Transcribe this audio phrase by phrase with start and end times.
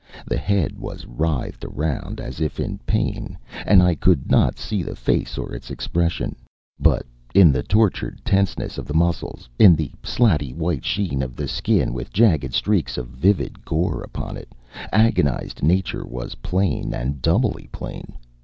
[0.25, 4.95] The head was writhed around, as if in pain, and I could not see the
[4.95, 6.35] face or its expression;
[6.79, 11.47] but in the tortured tenseness of the muscles, in the slaty white sheen of the
[11.47, 14.55] skin with jagged streaks of vivid gore upon it,
[14.91, 18.17] agonized nature was plain and doubly plain.